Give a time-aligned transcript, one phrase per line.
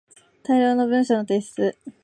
[0.41, 1.77] 大量の文章の提出